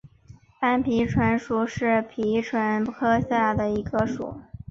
[0.59, 4.41] 斑皮蠹属是皮蠹科下的一个属。